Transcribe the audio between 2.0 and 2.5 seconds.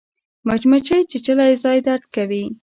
کوي